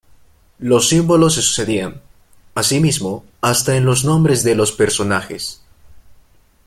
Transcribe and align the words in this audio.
Los 0.57 0.89
símbolos 0.89 1.35
se 1.35 1.43
sucedían, 1.43 2.01
asimismo, 2.55 3.23
hasta 3.39 3.75
en 3.77 3.85
los 3.85 4.03
nombres 4.03 4.43
de 4.43 4.55
los 4.55 4.71
personajes. 4.71 5.61